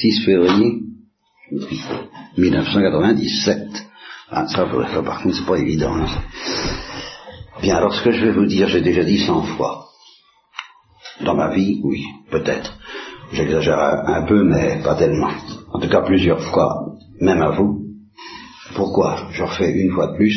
6 0.00 0.24
février 0.26 0.82
1997. 2.36 3.58
Ah, 4.30 4.46
ça, 4.46 4.66
par 5.02 5.22
contre, 5.22 5.36
c'est 5.36 5.46
pas 5.46 5.58
évident. 5.58 5.94
Bien, 7.62 7.76
alors 7.76 7.94
ce 7.94 8.04
que 8.04 8.10
je 8.10 8.26
vais 8.26 8.32
vous 8.32 8.44
dire, 8.44 8.68
j'ai 8.68 8.82
déjà 8.82 9.04
dit 9.04 9.18
100 9.18 9.42
fois. 9.56 9.86
Dans 11.24 11.34
ma 11.34 11.54
vie, 11.54 11.80
oui, 11.82 12.04
peut-être. 12.30 12.78
J'exagère 13.32 13.78
un, 13.78 14.26
peu, 14.26 14.44
mais 14.44 14.82
pas 14.82 14.96
tellement. 14.96 15.30
En 15.72 15.80
tout 15.80 15.88
cas, 15.88 16.02
plusieurs 16.02 16.42
fois, 16.42 16.92
même 17.20 17.40
à 17.40 17.52
vous. 17.52 17.86
Pourquoi 18.74 19.28
Je 19.30 19.42
refais 19.42 19.72
une 19.72 19.92
fois 19.92 20.08
de 20.08 20.16
plus? 20.16 20.36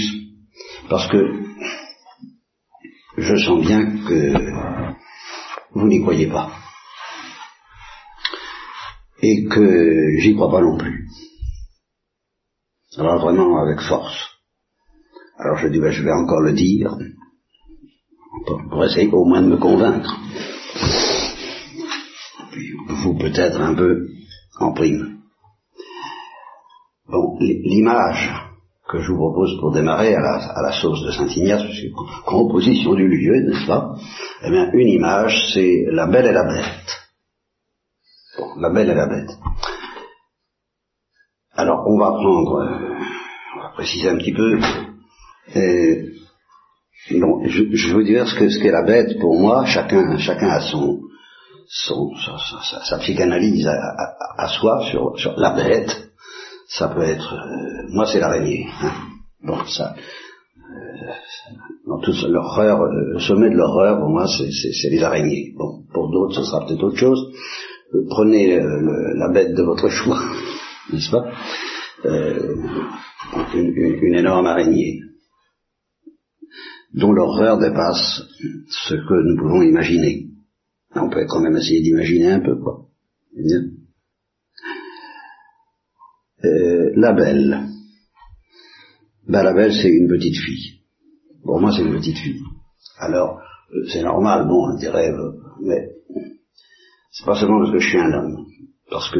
Parce 0.89 1.07
que 1.10 1.18
je 3.18 3.36
sens 3.36 3.60
bien 3.60 3.86
que 4.07 4.34
vous 5.73 5.88
n'y 5.88 6.02
croyez 6.02 6.28
pas. 6.28 6.50
Et 9.22 9.46
que 9.46 10.18
j'y 10.20 10.36
crois 10.36 10.52
pas 10.52 10.62
non 10.62 10.78
plus. 10.78 11.07
Alors 12.98 13.20
vraiment 13.20 13.62
avec 13.62 13.80
force. 13.82 14.18
Alors 15.38 15.57
je 15.57 15.68
dis, 15.68 15.80
ben, 15.80 15.92
je 15.92 16.04
vais 16.04 16.12
encore 16.12 16.42
le 16.42 16.54
dire, 16.54 16.98
pour 18.70 18.84
essayer 18.84 19.10
au 19.12 19.26
moins 19.26 19.42
de 19.42 19.48
me 19.48 19.57
convaincre. 19.57 20.18
vous 23.04 23.18
peut-être 23.18 23.60
un 23.62 23.76
peu 23.76 24.07
en 24.60 24.74
prime. 24.74 25.20
Bon, 27.07 27.38
l'image 27.40 28.29
que 28.90 29.00
je 29.00 29.12
vous 29.12 29.18
propose 29.18 29.60
pour 29.60 29.71
démarrer 29.71 30.15
à 30.15 30.20
la, 30.20 30.36
à 30.36 30.62
la 30.62 30.71
sauce 30.71 31.04
de 31.04 31.12
Saint-Ignace, 31.12 31.64
composition 32.26 32.95
du 32.95 33.08
lieu, 33.08 33.45
n'est-ce 33.45 33.67
pas? 33.67 33.95
Eh 34.44 34.50
bien, 34.50 34.72
une 34.73 34.88
image, 34.88 35.52
c'est 35.54 35.86
la 35.92 36.08
belle 36.08 36.26
et 36.26 36.31
la 36.31 36.44
bête. 36.44 36.98
La 38.59 38.70
belle 38.70 38.90
et 38.90 38.95
la 38.95 39.08
bête. 39.08 39.31
Alors, 41.54 41.86
on 41.88 41.98
va 41.98 42.12
prendre, 42.12 42.62
euh, 42.62 42.96
on 43.58 43.62
va 43.62 43.70
préciser 43.70 44.10
un 44.10 44.18
petit 44.18 44.34
peu. 44.34 44.60
Je, 47.08 47.94
vous 47.94 48.04
dire 48.04 48.28
ce 48.28 48.36
que 48.36 48.50
ce 48.50 48.60
qu'est 48.60 48.72
la 48.72 48.84
bête 48.84 49.20
pour 49.20 49.40
moi. 49.40 49.66
Chacun, 49.66 50.18
chacun 50.18 50.50
a 50.50 50.62
son, 50.62 51.00
son 51.68 52.12
sa, 52.84 53.00
psychanalyse 53.00 53.68
à, 53.68 54.48
soi 54.48 54.84
sur, 54.90 55.18
sur 55.18 55.40
la 55.40 55.52
bête 55.52 56.10
ça 56.70 56.88
peut 56.90 57.02
être, 57.02 57.34
euh, 57.34 57.88
moi 57.90 58.06
c'est 58.06 58.20
l'araignée. 58.20 58.68
Hein. 58.82 58.92
Bon, 59.44 59.58
ça, 59.66 59.96
euh, 59.96 61.14
dans 61.88 62.28
l'horreur, 62.28 62.84
le 62.86 63.20
sommet 63.20 63.50
de 63.50 63.56
l'horreur, 63.56 64.00
pour 64.00 64.10
moi, 64.10 64.28
c'est 64.28 64.90
les 64.90 65.04
araignées. 65.04 65.54
Bon, 65.58 65.84
pour 65.92 66.12
d'autres, 66.12 66.36
ce 66.36 66.44
sera 66.44 66.66
peut-être 66.66 66.84
autre 66.84 66.98
chose. 66.98 67.32
Prenez 68.09 68.59
la 68.59 69.30
bête 69.30 69.54
de 69.54 69.64
votre 69.64 69.90
choix, 69.90 70.22
n'est-ce 70.94 71.12
pas? 71.12 71.32
Une, 73.54 73.98
une, 74.02 74.16
énorme 74.16 74.45
araignée, 74.45 75.02
dont 76.94 77.12
l'horreur 77.12 77.60
dépasse 77.60 78.23
ce 78.70 78.95
que 78.95 79.23
nous 79.23 79.38
pouvons 79.38 79.62
imaginer. 79.62 80.28
On 80.95 81.10
peut 81.10 81.26
quand 81.28 81.42
même 81.42 81.58
essayer 81.58 81.82
d'imaginer 81.82 82.32
un 82.32 82.40
peu, 82.40 82.56
quoi. 82.56 82.88
Euh, 86.45 86.92
la 86.95 87.14
belle. 87.14 87.67
Ben, 89.28 89.44
la 89.44 89.54
belle, 89.54 89.73
c'est 89.73 89.90
une 89.90 90.08
petite 90.08 90.38
fille. 90.38 90.82
Pour 91.44 91.60
moi, 91.60 91.72
c'est 91.72 91.84
une 91.84 91.95
petite 91.95 92.17
fille. 92.17 92.42
Alors, 92.98 93.40
euh, 93.73 93.86
c'est 93.92 94.02
normal, 94.02 94.48
bon, 94.48 94.72
on 94.72 94.78
dirait, 94.78 95.12
euh, 95.12 95.32
mais 95.62 95.90
c'est 97.20 97.25
pas 97.25 97.36
seulement 97.36 97.59
parce 97.59 97.73
que 97.73 97.80
je 97.80 97.89
suis 97.89 98.00
un 98.00 98.14
homme. 98.14 98.45
Parce 98.89 99.12
que, 99.12 99.20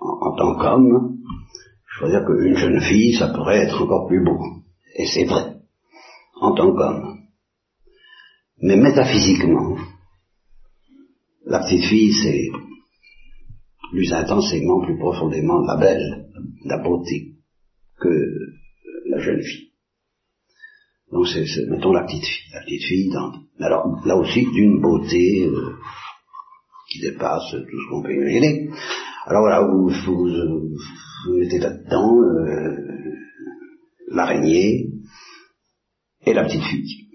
en, 0.00 0.36
tant 0.36 0.56
qu'homme, 0.56 1.16
je 1.86 2.04
veux 2.04 2.10
dire 2.10 2.24
qu'une 2.26 2.56
jeune 2.56 2.80
fille, 2.82 3.14
ça 3.14 3.28
pourrait 3.28 3.64
être 3.64 3.82
encore 3.82 4.08
plus 4.08 4.22
beau. 4.22 4.38
Et 4.94 5.06
c'est 5.06 5.24
vrai. 5.24 5.56
En 6.40 6.54
tant 6.54 6.70
qu'homme. 6.74 7.18
Mais 8.62 8.76
métaphysiquement, 8.76 9.78
la 11.46 11.60
petite 11.60 11.84
fille, 11.86 12.12
c'est 12.12 12.48
plus 13.90 14.12
intensément, 14.12 14.84
plus 14.84 14.98
profondément 14.98 15.60
la 15.62 15.76
belle 15.76 16.26
la 16.64 16.78
beauté 16.78 17.36
que 17.98 18.28
la 19.06 19.18
jeune 19.18 19.42
fille. 19.42 19.70
Donc 21.10 21.26
c'est, 21.26 21.44
mettons 21.68 21.92
la 21.92 22.04
petite 22.04 22.24
fille, 22.24 22.52
la 22.52 22.60
petite 22.60 22.84
fille, 22.84 23.10
dans, 23.10 23.32
alors 23.58 24.00
là 24.04 24.16
aussi 24.16 24.46
d'une 24.52 24.80
beauté 24.80 25.46
euh, 25.46 25.74
qui 26.90 27.00
dépasse 27.00 27.50
tout 27.50 27.80
ce 27.80 27.90
qu'on 27.90 28.02
peut 28.02 28.14
imaginer. 28.14 28.68
Alors 29.26 29.42
voilà, 29.42 29.62
vous, 29.62 29.88
vous, 29.88 31.38
mettez 31.38 31.58
là-dedans 31.58 32.20
euh, 32.20 32.76
l'araignée 34.08 34.88
et 36.26 36.34
la 36.34 36.44
petite 36.44 36.64
fille. 36.64 37.08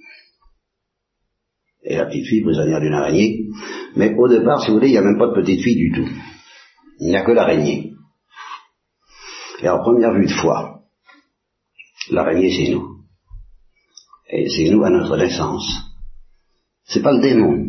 Et 1.83 1.97
la 1.97 2.05
petite 2.05 2.25
fille 2.25 2.41
prisonnière 2.41 2.79
d'une 2.79 2.93
araignée. 2.93 3.47
Mais 3.95 4.15
au 4.17 4.27
départ, 4.27 4.61
si 4.61 4.67
vous 4.67 4.75
voulez, 4.75 4.87
il 4.87 4.93
n'y 4.93 4.97
a 4.97 5.03
même 5.03 5.19
pas 5.19 5.27
de 5.27 5.41
petite 5.41 5.61
fille 5.61 5.75
du 5.75 5.91
tout. 5.91 6.09
Il 6.99 7.09
n'y 7.09 7.17
a 7.17 7.25
que 7.25 7.31
l'araignée. 7.31 7.93
Et 9.61 9.69
en 9.69 9.79
première 9.79 10.13
vue 10.13 10.25
de 10.25 10.31
foi, 10.31 10.81
l'araignée 12.11 12.51
c'est 12.51 12.71
nous. 12.71 13.01
Et 14.29 14.49
c'est 14.49 14.69
nous 14.69 14.83
à 14.83 14.89
notre 14.89 15.17
naissance. 15.17 15.67
C'est 16.85 17.01
pas 17.01 17.13
le 17.13 17.21
démon. 17.21 17.64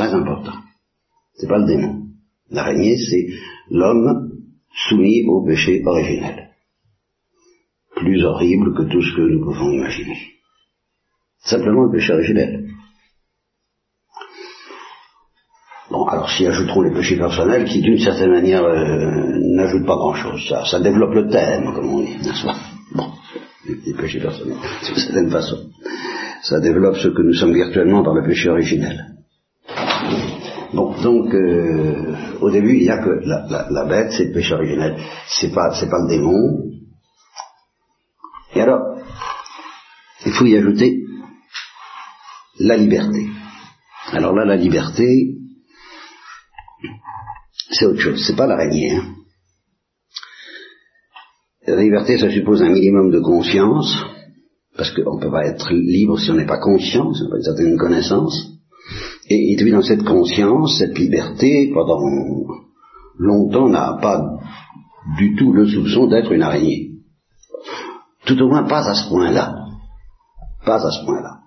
Très 0.00 0.14
important. 0.14 0.54
C'est 1.34 1.46
pas 1.46 1.58
le 1.58 1.66
démon. 1.66 2.06
L'araignée 2.50 2.96
c'est 2.96 3.26
l'homme 3.68 4.30
soumis 4.88 5.24
au 5.28 5.44
péché 5.44 5.82
originel. 5.84 6.48
Plus 7.96 8.24
horrible 8.24 8.74
que 8.74 8.90
tout 8.90 9.02
ce 9.02 9.14
que 9.14 9.20
nous 9.20 9.44
pouvons 9.44 9.70
imaginer. 9.72 10.18
Simplement 11.40 11.84
le 11.84 11.92
péché 11.92 12.14
originel. 12.14 12.70
Bon, 15.90 16.06
alors 16.06 16.30
s'y 16.30 16.46
ajouteront 16.46 16.80
les 16.80 16.94
péchés 16.94 17.18
personnels 17.18 17.66
qui, 17.66 17.82
d'une 17.82 17.98
certaine 17.98 18.30
manière, 18.30 18.64
euh, 18.64 19.38
n'ajoutent 19.54 19.86
pas 19.86 19.96
grand-chose. 19.96 20.48
Ça, 20.48 20.64
ça 20.64 20.80
développe 20.80 21.12
le 21.12 21.28
thème, 21.28 21.74
comme 21.74 21.92
on 21.92 22.00
dit, 22.00 22.16
n'est-ce 22.16 22.46
pas? 22.46 22.56
Bon, 22.94 23.10
les, 23.66 23.92
péchés 23.92 24.20
personnels, 24.20 24.56
d'une 24.86 24.96
certaine 24.96 25.30
façon. 25.30 25.58
Ça 26.42 26.58
développe 26.58 26.96
ce 26.96 27.08
que 27.08 27.20
nous 27.20 27.34
sommes 27.34 27.52
virtuellement 27.52 28.02
dans 28.02 28.14
le 28.14 28.26
péché 28.26 28.48
originel. 28.48 29.19
Donc, 31.02 31.32
euh, 31.34 32.14
au 32.40 32.50
début, 32.50 32.76
il 32.76 32.82
n'y 32.82 32.90
a 32.90 32.98
que 32.98 33.10
la, 33.24 33.68
la, 33.70 33.84
bête, 33.84 34.12
c'est 34.12 34.26
le 34.26 34.32
péché 34.32 34.54
originel. 34.54 34.96
C'est 35.28 35.52
pas, 35.52 35.74
c'est 35.74 35.88
pas 35.88 36.00
le 36.02 36.08
démon. 36.08 36.70
Et 38.54 38.60
alors, 38.60 38.98
il 40.26 40.32
faut 40.32 40.46
y 40.46 40.56
ajouter 40.56 41.04
la 42.58 42.76
liberté. 42.76 43.26
Alors 44.12 44.34
là, 44.34 44.44
la 44.44 44.56
liberté, 44.56 45.36
c'est 47.70 47.86
autre 47.86 48.00
chose, 48.00 48.22
c'est 48.26 48.36
pas 48.36 48.46
l'araignée. 48.46 48.96
Hein. 48.96 49.14
La 51.66 51.82
liberté, 51.82 52.18
ça 52.18 52.30
suppose 52.30 52.62
un 52.62 52.70
minimum 52.70 53.10
de 53.10 53.20
conscience, 53.20 53.94
parce 54.76 54.90
qu'on 54.90 55.16
ne 55.16 55.22
peut 55.22 55.30
pas 55.30 55.46
être 55.46 55.72
libre 55.72 56.18
si 56.18 56.30
on 56.30 56.34
n'est 56.34 56.46
pas 56.46 56.58
conscient, 56.58 57.14
si 57.14 57.22
on 57.22 57.24
n'a 57.24 57.30
pas 57.30 57.36
une 57.36 57.42
certaine 57.42 57.78
connaissance. 57.78 58.59
Et, 59.30 59.52
et 59.52 59.70
dans 59.70 59.82
cette 59.82 60.04
conscience, 60.04 60.78
cette 60.78 60.98
liberté, 60.98 61.70
pendant 61.72 62.00
longtemps, 63.16 63.68
n'a 63.68 63.98
pas 64.02 64.38
du 65.18 65.36
tout 65.36 65.52
le 65.52 65.66
soupçon 65.66 66.06
d'être 66.08 66.32
une 66.32 66.42
araignée. 66.42 66.90
Tout 68.26 68.40
au 68.42 68.48
moins 68.48 68.64
pas 68.64 68.88
à 68.88 68.94
ce 68.94 69.08
point-là. 69.08 69.54
Pas 70.66 70.84
à 70.84 70.90
ce 70.90 71.04
point-là. 71.04 71.38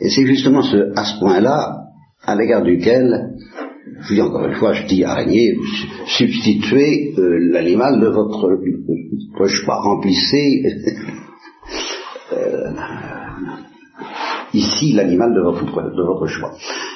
Et 0.00 0.08
c'est 0.08 0.26
justement 0.26 0.62
ce, 0.62 0.92
à 0.96 1.04
ce 1.04 1.18
point-là, 1.20 1.82
à 2.24 2.34
l'égard 2.34 2.62
duquel 2.62 3.34
je 4.00 4.14
dis 4.14 4.20
encore 4.20 4.46
une 4.46 4.54
fois, 4.54 4.72
je 4.72 4.86
dis 4.86 5.04
araignée, 5.04 5.56
substituez 6.06 7.14
euh, 7.18 7.38
l'animal 7.52 8.00
de 8.00 8.08
votre, 8.08 8.48
votre 9.32 9.46
choix, 9.48 9.80
remplissez 9.80 10.62
euh, 12.32 12.72
ici 14.52 14.92
l'animal 14.92 15.34
de 15.34 15.40
votre, 15.40 15.64
de 15.64 16.02
votre 16.02 16.26
choix. 16.26 16.52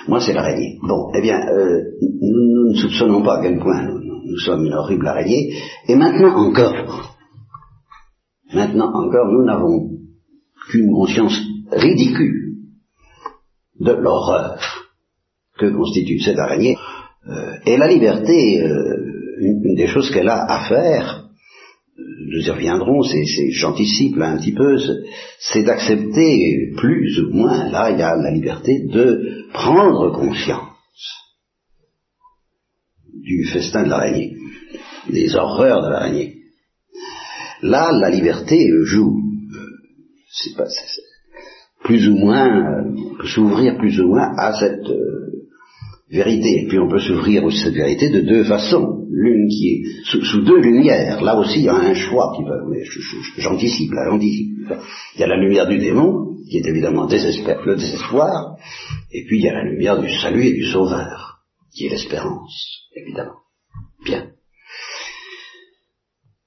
Moi, 0.08 0.20
c'est 0.20 0.32
l'araignée. 0.32 0.79
Bon, 0.82 1.11
eh 1.14 1.20
bien, 1.20 1.38
euh, 1.49 1.82
nous, 2.00 2.70
ne 2.70 2.76
soupçonnons 2.76 3.23
pas 3.23 3.38
à 3.38 3.43
quel 3.43 3.58
point 3.58 3.82
nous, 3.85 4.38
sommes 4.38 4.67
une 4.67 4.75
horrible 4.75 5.06
araignée, 5.06 5.55
et 5.88 5.94
maintenant 5.94 6.37
encore, 6.37 7.17
maintenant 8.53 8.93
encore, 8.93 9.32
nous 9.32 9.44
n'avons 9.44 9.91
qu'une 10.70 10.93
conscience 10.93 11.41
ridicule 11.73 12.56
de 13.81 13.93
l'horreur 13.93 14.58
que 15.58 15.67
constitue 15.67 16.20
cette 16.20 16.38
araignée. 16.38 16.76
Euh, 17.29 17.55
et 17.64 17.76
la 17.76 17.88
liberté, 17.88 18.62
euh, 18.62 18.97
une, 19.41 19.75
des 19.75 19.87
choses 19.87 20.11
qu'elle 20.11 20.29
a 20.29 20.44
à 20.44 20.69
faire, 20.69 21.25
nous 21.98 22.46
y 22.46 22.50
reviendrons, 22.50 23.02
c'est, 23.02 23.25
j'anticipe 23.52 24.19
un 24.20 24.37
petit 24.37 24.52
peu, 24.52 24.76
c'est 25.38 25.62
d'accepter 25.62 26.72
plus 26.76 27.20
ou 27.20 27.31
moins, 27.31 27.70
là 27.70 27.90
il 27.90 27.98
y 27.98 28.02
a 28.02 28.16
la 28.16 28.31
liberté 28.31 28.81
de 28.93 29.46
prendre 29.52 30.12
conscience 30.12 30.76
du 33.12 33.44
festin 33.44 33.84
de 33.84 33.90
l'araignée, 33.90 34.37
des 35.10 35.34
horreurs 35.34 35.82
de 35.82 35.88
l'araignée. 35.88 36.37
Là, 37.62 37.90
la 37.93 38.10
liberté 38.10 38.69
joue. 38.84 39.20
C'est 40.31 40.54
pas, 40.54 40.66
plus 41.82 42.08
ou 42.08 42.16
moins, 42.16 42.84
peut 43.19 43.26
s'ouvrir 43.26 43.78
plus 43.78 43.99
ou 44.00 44.08
moins 44.08 44.37
à 44.37 44.52
cette 44.52 44.88
euh, 44.88 45.36
vérité. 46.11 46.62
Et 46.62 46.67
puis 46.69 46.79
on 46.79 46.88
peut 46.88 47.00
s'ouvrir 47.00 47.44
aussi 47.44 47.58
cette 47.64 47.75
vérité 47.75 48.11
de 48.11 48.20
deux 48.20 48.44
façons. 48.44 49.06
L'une 49.11 49.49
qui 49.49 49.69
est 49.69 49.82
sous, 50.05 50.43
deux 50.43 50.61
lumières. 50.61 51.23
Là 51.23 51.38
aussi, 51.38 51.61
il 51.61 51.64
y 51.64 51.69
a 51.69 51.75
un 51.75 51.94
choix 51.94 52.35
qui 52.37 52.44
va. 52.44 52.56
J'anticipe, 53.38 53.93
là, 53.93 54.11
j'anticipe. 54.11 54.49
Il 55.14 55.20
y 55.20 55.25
a 55.25 55.26
la 55.26 55.37
lumière 55.37 55.67
du 55.67 55.79
démon, 55.79 56.37
qui 56.49 56.58
est 56.58 56.67
évidemment 56.67 57.06
le 57.06 57.76
désespoir, 57.76 58.56
et 59.12 59.25
puis 59.26 59.38
il 59.38 59.44
y 59.44 59.49
a 59.49 59.55
la 59.55 59.64
lumière 59.64 60.00
du 60.00 60.11
salut 60.11 60.47
et 60.47 60.53
du 60.53 60.64
sauveur, 60.64 61.38
qui 61.75 61.87
est 61.87 61.91
l'espérance, 61.91 62.88
évidemment. 62.94 63.41
Bien. 64.05 64.31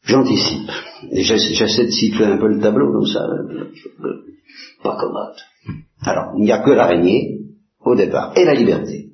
J'anticipe. 0.03 0.71
Et 1.11 1.23
j'essaie 1.23 1.85
de 1.85 1.91
situer 1.91 2.25
un 2.25 2.37
peu 2.37 2.47
le 2.47 2.59
tableau 2.59 2.91
comme 2.91 3.05
ça. 3.05 3.25
Pas 4.83 4.97
commode. 4.97 5.35
Alors, 6.01 6.33
il 6.37 6.43
n'y 6.45 6.51
a 6.51 6.59
que 6.59 6.71
l'araignée, 6.71 7.39
au 7.81 7.95
départ, 7.95 8.33
et 8.37 8.45
la 8.45 8.53
liberté. 8.53 9.08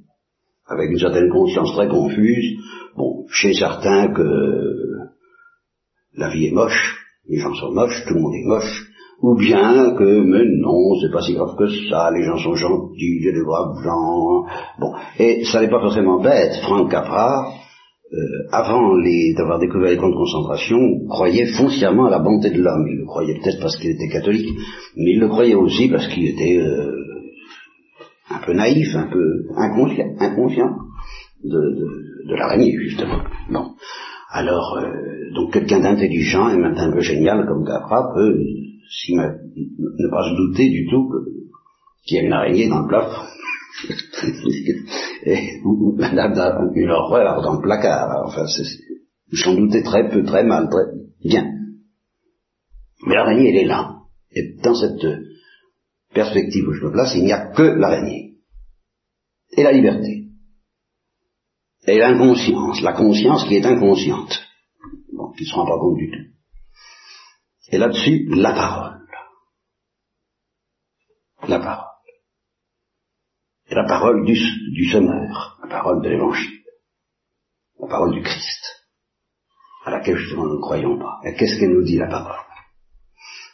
Avec 0.67 0.89
une 0.89 0.99
certaine 0.99 1.29
conscience 1.29 1.73
très 1.73 1.87
confuse. 1.87 2.57
Bon, 2.97 3.25
chez 3.29 3.53
certains 3.53 4.13
que 4.13 4.85
la 6.17 6.29
vie 6.29 6.47
est 6.47 6.51
moche, 6.51 6.97
les 7.27 7.39
gens 7.39 7.53
sont 7.53 7.71
moches, 7.71 8.03
tout 8.07 8.13
le 8.13 8.21
monde 8.21 8.35
est 8.35 8.47
moche, 8.47 8.87
ou 9.21 9.37
bien 9.37 9.95
que, 9.95 10.21
mais 10.21 10.45
non, 10.61 10.95
c'est 11.01 11.11
pas 11.11 11.21
si 11.21 11.33
grave 11.33 11.55
que 11.57 11.67
ça, 11.89 12.11
les 12.11 12.23
gens 12.23 12.37
sont 12.37 12.55
gentils, 12.55 13.19
il 13.19 13.25
y 13.25 13.29
a 13.29 13.31
des 13.31 13.43
braves 13.43 13.83
gens. 13.83 14.43
Bon, 14.79 14.93
et 15.19 15.43
ça 15.45 15.61
n'est 15.61 15.69
pas 15.69 15.81
forcément 15.81 16.21
bête. 16.21 16.55
Franck 16.63 16.91
Capra, 16.91 17.47
euh, 18.13 18.17
avant 18.51 18.95
d'avoir 19.37 19.59
découvert 19.59 19.89
les 19.89 19.97
camps 19.97 20.09
de 20.09 20.15
concentration, 20.15 20.77
croyait 21.09 21.47
foncièrement 21.57 22.05
à 22.05 22.11
la 22.11 22.19
bonté 22.19 22.49
de 22.49 22.61
l'homme. 22.61 22.87
Il 22.87 22.99
le 22.99 23.05
croyait 23.05 23.39
peut-être 23.39 23.59
parce 23.61 23.77
qu'il 23.77 23.91
était 23.91 24.09
catholique, 24.09 24.49
mais 24.95 25.11
il 25.11 25.19
le 25.19 25.27
croyait 25.27 25.55
aussi 25.55 25.89
parce 25.89 26.07
qu'il 26.07 26.27
était 26.27 26.57
euh, 26.57 26.91
un 28.29 28.39
peu 28.45 28.53
naïf, 28.53 28.95
un 28.95 29.07
peu 29.07 29.47
inconscient, 29.55 30.15
inconscient 30.19 30.75
de, 31.43 32.35
l'araignée, 32.35 32.75
justement. 32.77 33.23
Bon. 33.51 33.75
Alors, 34.31 34.77
euh, 34.77 35.33
donc 35.35 35.53
quelqu'un 35.53 35.79
d'intelligent 35.79 36.49
et 36.49 36.57
même 36.57 36.75
un 36.75 36.91
peu 36.91 37.01
génial 37.01 37.45
comme 37.47 37.65
Capra 37.65 38.13
peut 38.13 38.35
ne 39.09 40.09
pas 40.09 40.23
se 40.29 40.35
douter 40.35 40.69
du 40.69 40.87
tout 40.89 41.11
qu'il 42.05 42.17
y 42.17 42.19
a 42.19 42.23
une 42.23 42.33
araignée 42.33 42.69
dans 42.69 42.81
le 42.81 42.87
plafond. 42.87 43.25
et, 45.25 45.61
ou, 45.65 45.95
madame 45.97 46.71
une 46.75 46.89
horreur 46.89 47.41
dans 47.41 47.55
le 47.55 47.61
placard. 47.61 48.23
Enfin, 48.25 48.45
j'en 49.31 49.55
doutais 49.55 49.83
très 49.83 50.09
peu, 50.09 50.23
très 50.23 50.43
mal, 50.43 50.69
très 50.69 50.85
bien. 51.23 51.51
Mais 53.05 53.15
l'araignée, 53.15 53.49
elle 53.49 53.63
est 53.63 53.67
là. 53.67 53.95
Et 54.31 54.55
dans 54.63 54.75
cette 54.75 55.05
perspective 56.15 56.67
où 56.67 56.73
je 56.73 56.85
me 56.85 56.91
place, 56.91 57.13
il 57.15 57.25
n'y 57.25 57.33
a 57.33 57.51
que 57.51 57.61
l'araignée. 57.61 58.37
Et 59.51 59.63
la 59.63 59.71
liberté. 59.71 60.23
Et 61.85 61.99
l'inconscience, 61.99 62.81
la 62.81 62.93
conscience 62.93 63.45
qui 63.47 63.57
est 63.57 63.65
inconsciente. 63.65 64.41
Bon, 65.13 65.31
qui 65.33 65.43
ne 65.43 65.47
se 65.47 65.53
rend 65.53 65.67
pas 65.67 65.79
compte 65.79 65.97
du 65.97 66.09
tout. 66.09 66.31
Et 67.71 67.77
là-dessus, 67.77 68.27
la 68.29 68.53
parole. 68.53 69.05
La 71.47 71.59
parole 71.59 71.95
la 73.75 73.83
parole 73.83 74.25
du, 74.25 74.37
du 74.71 74.85
Sommeur, 74.89 75.57
la 75.61 75.69
parole 75.69 76.01
de 76.01 76.09
l'Évangile, 76.09 76.63
la 77.79 77.87
parole 77.87 78.13
du 78.13 78.21
Christ, 78.21 78.63
à 79.83 79.91
laquelle 79.91 80.17
justement 80.17 80.45
nous 80.45 80.55
ne 80.55 80.61
croyons 80.61 80.97
pas. 80.97 81.19
Et 81.25 81.35
qu'est-ce 81.35 81.59
qu'elle 81.59 81.73
nous 81.73 81.83
dit 81.83 81.97
la 81.97 82.07
parole? 82.07 82.45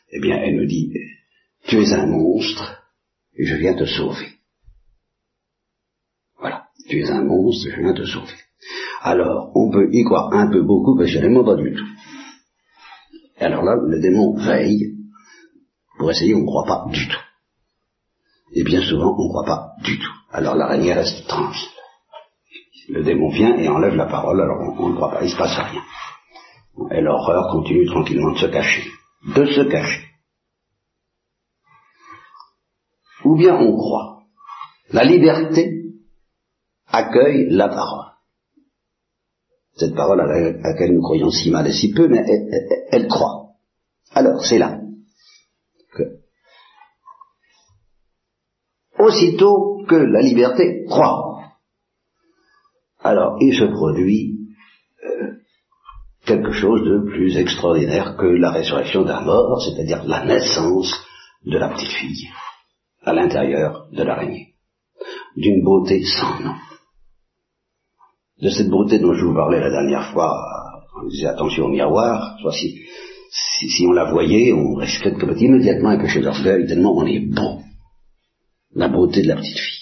Eh 0.09 0.19
bien, 0.19 0.37
elle 0.37 0.57
nous 0.57 0.67
dit, 0.67 0.93
tu 1.67 1.81
es 1.81 1.93
un 1.93 2.07
monstre 2.07 2.83
et 3.35 3.45
je 3.45 3.55
viens 3.55 3.75
te 3.75 3.85
sauver. 3.85 4.27
Voilà, 6.39 6.67
tu 6.89 6.99
es 6.99 7.09
un 7.09 7.23
monstre 7.23 7.67
et 7.67 7.71
je 7.71 7.81
viens 7.81 7.93
te 7.93 8.05
sauver. 8.05 8.35
Alors, 9.01 9.51
on 9.55 9.71
peut 9.71 9.89
y 9.91 10.03
croire 10.03 10.31
un 10.33 10.51
peu 10.51 10.61
beaucoup, 10.61 10.95
mais 10.95 11.05
passionnément 11.05 11.43
pas 11.43 11.55
du 11.55 11.73
tout. 11.73 11.87
Et 13.39 13.43
alors 13.43 13.63
là, 13.63 13.75
le 13.75 13.99
démon 13.99 14.37
veille 14.37 14.95
pour 15.97 16.11
essayer, 16.11 16.35
on 16.35 16.41
ne 16.41 16.45
croit 16.45 16.65
pas 16.65 16.85
du 16.91 17.07
tout. 17.07 17.19
Et 18.53 18.63
bien 18.63 18.81
souvent, 18.81 19.15
on 19.17 19.23
ne 19.23 19.29
croit 19.29 19.45
pas 19.45 19.71
du 19.83 19.97
tout. 19.97 20.13
Alors 20.31 20.55
l'araignée 20.55 20.93
reste 20.93 21.27
tranquille. 21.27 21.69
Le 22.89 23.03
démon 23.03 23.29
vient 23.29 23.57
et 23.57 23.69
enlève 23.69 23.95
la 23.95 24.07
parole, 24.07 24.41
alors 24.41 24.59
on 24.79 24.89
ne 24.89 24.95
croit 24.95 25.11
pas, 25.11 25.21
il 25.21 25.27
ne 25.27 25.31
se 25.31 25.37
passe 25.37 25.57
rien. 25.57 25.81
Et 26.91 27.01
l'horreur 27.01 27.51
continue 27.51 27.85
tranquillement 27.85 28.33
de 28.33 28.39
se 28.39 28.47
cacher. 28.47 28.83
De 29.35 29.45
se 29.45 29.61
cacher. 29.61 30.10
Ou 33.31 33.37
bien 33.37 33.55
on 33.55 33.75
croit. 33.77 34.23
La 34.91 35.05
liberté 35.05 35.71
accueille 36.87 37.47
la 37.49 37.69
parole. 37.69 38.11
Cette 39.75 39.95
parole 39.95 40.19
à 40.19 40.25
laquelle 40.25 40.93
nous 40.93 41.01
croyons 41.01 41.31
si 41.31 41.49
mal 41.49 41.65
et 41.67 41.71
si 41.71 41.93
peu, 41.93 42.07
mais 42.09 42.23
elle 42.91 43.07
croit. 43.07 43.53
Alors, 44.13 44.43
c'est 44.43 44.57
là 44.57 44.81
aussitôt 49.01 49.83
que 49.87 49.95
la 49.95 50.21
liberté 50.21 50.85
croît. 50.87 51.57
Alors 52.99 53.37
il 53.41 53.53
se 53.53 53.65
produit 53.65 54.37
euh, 55.03 55.31
quelque 56.25 56.51
chose 56.51 56.81
de 56.83 57.09
plus 57.09 57.37
extraordinaire 57.37 58.15
que 58.15 58.27
la 58.27 58.51
résurrection 58.51 59.03
d'un 59.03 59.21
mort, 59.21 59.61
c'est-à-dire 59.61 60.03
la 60.05 60.25
naissance 60.25 60.93
de 61.45 61.57
la 61.57 61.69
petite 61.69 61.91
fille 61.91 62.29
à 63.03 63.13
l'intérieur 63.13 63.87
de 63.91 64.03
l'araignée, 64.03 64.53
d'une 65.35 65.63
beauté 65.63 66.03
sans 66.03 66.39
nom. 66.39 66.55
De 68.41 68.49
cette 68.49 68.69
beauté 68.69 68.99
dont 68.99 69.13
je 69.13 69.25
vous 69.25 69.35
parlais 69.35 69.59
la 69.59 69.69
dernière 69.69 70.11
fois, 70.13 70.31
on 70.99 71.07
disait 71.07 71.27
attention 71.27 71.65
au 71.65 71.69
miroir, 71.69 72.37
soit 72.41 72.53
si, 72.53 72.81
si, 73.31 73.85
on 73.87 73.91
la 73.91 74.11
voyait, 74.11 74.53
on 74.53 74.75
risquerait 74.75 75.11
de 75.11 75.37
immédiatement 75.37 75.97
que 75.97 76.07
chez 76.07 76.21
l'orgueil, 76.21 76.67
tellement 76.67 76.95
on 76.95 77.05
est 77.05 77.19
beau 77.19 77.61
la 78.73 78.87
beauté 78.87 79.21
de 79.21 79.27
la 79.27 79.35
petite 79.35 79.59
fille. 79.59 79.79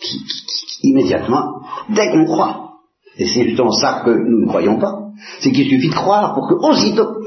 Qui, 0.00 0.88
immédiatement, 0.88 1.62
dès 1.90 2.10
qu'on 2.10 2.24
croit, 2.24 2.80
et 3.16 3.26
c'est 3.26 3.44
justement 3.44 3.72
ça 3.72 4.02
que 4.04 4.10
nous 4.10 4.42
ne 4.42 4.48
croyons 4.48 4.78
pas, 4.78 5.10
c'est 5.40 5.52
qu'il 5.52 5.68
suffit 5.68 5.88
de 5.88 5.94
croire 5.94 6.34
pour 6.34 6.48
que 6.48 6.54
aussitôt 6.54 7.22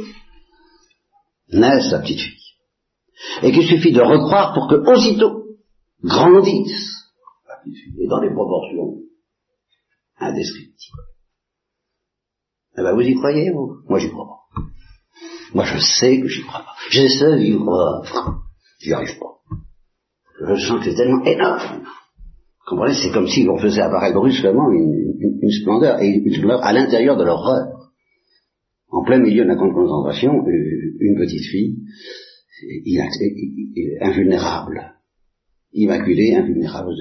naisse 1.51 1.91
la 1.91 1.99
petite 1.99 2.19
fille. 2.19 2.38
Et 3.43 3.51
qu'il 3.51 3.67
suffit 3.67 3.91
de 3.91 4.01
recroire 4.01 4.53
pour 4.53 4.67
que 4.67 4.75
aussitôt 4.75 5.45
grandisse 6.03 6.95
et 7.99 8.07
dans 8.07 8.21
des 8.21 8.31
proportions 8.31 8.95
indescriptibles. 10.17 11.03
Eh 12.77 12.81
ben 12.81 12.93
vous 12.93 13.01
y 13.01 13.15
croyez, 13.15 13.51
vous? 13.51 13.81
Moi 13.89 13.99
j'y 13.99 14.09
crois 14.09 14.25
pas. 14.25 14.61
Moi 15.53 15.65
je 15.65 15.79
sais 15.79 16.21
que 16.21 16.27
j'y 16.27 16.43
crois 16.43 16.61
pas. 16.61 16.75
J'essaie 16.89 17.37
d'y 17.37 17.55
croire. 17.57 18.03
J'y 18.79 18.93
arrive 18.93 19.19
pas 19.19 19.29
je 20.47 20.65
sens 20.65 20.79
que 20.79 20.89
c'est 20.89 20.95
tellement 20.95 21.23
énorme. 21.23 21.81
Vous 21.81 22.75
comprenez? 22.75 22.93
C'est 22.93 23.11
comme 23.11 23.27
si 23.27 23.47
on 23.49 23.57
faisait 23.57 23.81
apparaître 23.81 24.15
brusquement 24.15 24.71
une, 24.71 25.39
une, 25.41 25.51
splendeur, 25.51 26.01
et 26.01 26.07
une 26.07 26.33
splendeur 26.33 26.63
à 26.63 26.73
l'intérieur 26.73 27.17
de 27.17 27.23
l'horreur. 27.23 27.67
En 28.91 29.03
plein 29.03 29.19
milieu 29.19 29.43
de 29.43 29.49
la 29.49 29.55
concentration, 29.55 30.33
euh, 30.33 30.97
une 30.99 31.15
petite 31.17 31.45
fille, 31.51 31.77
invulnérable, 34.01 34.95
immaculée, 35.73 36.35
invulnérable, 36.35 36.93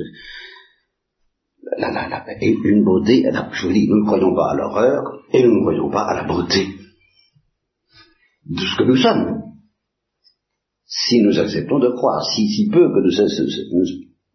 la, 1.78 1.90
la, 1.90 2.08
la, 2.08 2.42
et 2.42 2.56
une 2.64 2.84
beauté, 2.84 3.24
je 3.52 3.66
vous 3.66 3.72
dis, 3.72 3.88
nous 3.88 4.00
ne 4.00 4.06
croyons 4.06 4.34
pas 4.34 4.52
à 4.52 4.56
l'horreur, 4.56 5.02
et 5.32 5.42
nous 5.42 5.54
ne 5.54 5.60
croyons 5.60 5.90
pas 5.90 6.02
à 6.02 6.14
la 6.14 6.24
beauté 6.24 6.66
de 8.46 8.60
ce 8.60 8.76
que 8.78 8.84
nous 8.84 8.96
sommes. 8.96 9.42
Si 10.86 11.20
nous 11.20 11.38
acceptons 11.38 11.78
de 11.78 11.90
croire, 11.90 12.24
si, 12.34 12.48
si 12.48 12.68
peu 12.70 12.88
que 12.88 13.00
nous, 13.00 13.84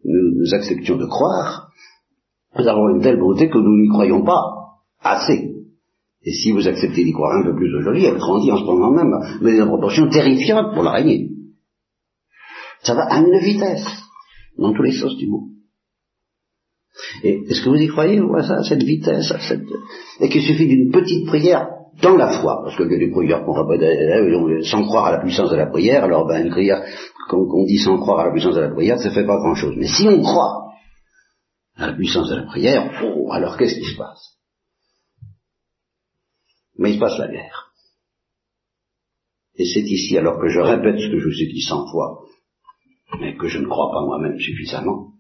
nous, 0.06 0.54
acceptions 0.54 0.98
de 0.98 1.06
croire, 1.06 1.72
nous 2.58 2.68
avons 2.68 2.90
une 2.90 3.02
telle 3.02 3.18
beauté 3.18 3.50
que 3.50 3.58
nous 3.58 3.82
n'y 3.82 3.90
croyons 3.90 4.24
pas 4.24 4.44
assez. 5.00 5.53
Et 6.26 6.32
si 6.32 6.52
vous 6.52 6.68
acceptez 6.68 7.04
d'y 7.04 7.12
croire 7.12 7.38
un 7.38 7.44
peu 7.44 7.56
plus 7.56 7.76
aujourd'hui, 7.76 8.06
elle 8.06 8.18
grandit 8.18 8.52
en 8.52 8.58
ce 8.58 8.64
moment 8.64 8.92
même, 8.92 9.14
mais 9.42 9.58
des 9.58 9.66
proportions 9.66 10.10
terrifiantes 10.10 10.74
pour 10.74 10.84
l'araignée. 10.84 11.30
Ça 12.82 12.94
va 12.94 13.04
à 13.04 13.20
une 13.20 13.38
vitesse, 13.40 13.86
dans 14.58 14.74
tous 14.74 14.84
les 14.84 14.94
sens 14.94 15.16
du 15.18 15.28
mot. 15.28 15.50
Et 17.24 17.42
est-ce 17.50 17.62
que 17.64 17.70
vous 17.70 17.82
y 17.82 17.88
croyez, 17.88 18.20
vous, 18.20 18.36
à 18.36 18.44
ça, 18.44 18.64
cette 18.64 18.84
vitesse, 18.84 19.32
à 19.32 19.40
cette... 19.40 19.68
et 20.20 20.30
qu'il 20.30 20.44
suffit 20.44 20.68
d'une 20.68 20.92
petite 20.92 21.26
prière 21.28 21.68
dans 22.02 22.16
la 22.16 22.40
foi, 22.40 22.62
parce 22.64 22.76
que 22.76 22.84
les 22.84 23.12
prières 23.12 23.44
qu'on 23.44 23.54
répète 23.54 24.64
sans 24.66 24.84
croire 24.84 25.08
à 25.08 25.12
la 25.12 25.20
puissance 25.20 25.52
de 25.52 25.56
la 25.56 25.68
prière, 25.68 26.04
alors 26.04 26.26
ben 26.26 26.46
une 26.46 26.52
prière 26.52 26.84
qu'on 27.30 27.66
dit 27.66 27.78
sans 27.78 27.98
croire 27.98 28.20
à 28.20 28.26
la 28.26 28.32
puissance 28.32 28.56
de 28.56 28.62
la 28.62 28.72
prière, 28.72 29.00
ça 29.00 29.12
fait 29.12 29.26
pas 29.26 29.38
grand 29.38 29.56
chose. 29.56 29.76
Mais 29.78 29.88
si 29.88 30.08
on 30.08 30.22
croit 30.22 30.72
à 31.78 31.88
la 31.88 31.94
puissance 31.94 32.30
de 32.30 32.36
la 32.36 32.44
prière, 32.44 32.92
oh, 33.04 33.32
alors 33.32 33.58
qu'est-ce 33.58 33.76
qui 33.76 33.86
se 33.86 33.98
passe? 33.98 34.38
Mais 36.76 36.92
il 36.92 36.96
se 36.96 37.00
passe 37.00 37.20
la 37.20 37.28
guerre. 37.28 37.74
Et 39.56 39.66
c'est 39.66 39.82
ici, 39.82 40.18
alors 40.18 40.40
que 40.40 40.48
je 40.48 40.60
répète 40.60 41.00
ce 41.00 41.12
que 41.12 41.20
je 41.20 41.26
vous 41.26 41.42
ai 41.42 41.48
dit 41.48 41.62
cent 41.62 41.86
fois, 41.92 42.26
mais 43.20 43.36
que 43.38 43.48
je 43.48 43.60
ne 43.60 43.68
crois 43.68 43.92
pas 43.92 44.04
moi-même 44.04 44.40
suffisamment, 44.40 45.14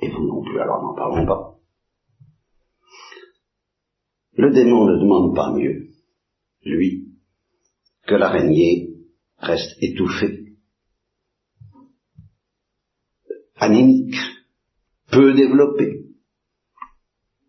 et 0.00 0.10
vous 0.10 0.26
non 0.26 0.42
plus, 0.42 0.60
alors 0.60 0.82
n'en 0.82 0.94
parlons 0.94 1.26
pas. 1.26 1.58
Le 4.32 4.50
démon 4.50 4.86
ne 4.86 4.98
demande 4.98 5.36
pas 5.36 5.52
mieux, 5.52 5.90
lui, 6.64 7.12
que 8.06 8.14
l'araignée 8.14 8.96
reste 9.38 9.76
étouffée, 9.80 10.56
anémique, 13.54 14.16
peu 15.12 15.34
développée, 15.34 16.06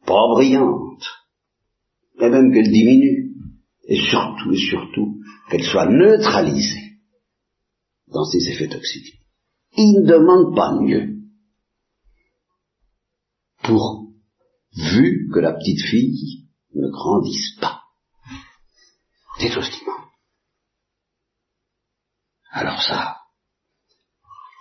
pas 0.06 0.28
brillante, 0.34 1.04
et 2.24 2.30
même 2.30 2.53
qu'elle 2.53 2.72
diminue, 2.72 3.36
et 3.86 4.00
surtout, 4.00 4.53
et 4.53 4.58
surtout, 4.58 5.20
qu'elle 5.50 5.63
soit 5.63 5.89
neutralisée 5.89 7.00
dans 8.08 8.24
ses 8.24 8.50
effets 8.50 8.70
toxiques. 8.70 9.20
Il 9.75 9.92
ne 9.92 10.08
demande 10.08 10.56
pas 10.56 10.80
mieux. 10.80 11.18
Pour, 13.63 14.08
vu 14.74 15.30
que 15.34 15.39
la 15.39 15.53
petite 15.53 15.82
fille 15.82 16.48
ne 16.74 16.89
grandisse 16.89 17.56
pas. 17.60 17.82
C'est 19.39 19.51
tout 19.51 19.62
ce. 19.62 19.84
Alors 22.51 22.82
ça, 22.82 23.18